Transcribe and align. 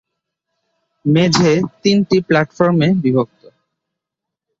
মেঝে 1.05 1.51
তিনটি 1.81 2.17
প্লাটফর্মে 2.27 2.87
বিভক্ত। 3.03 3.41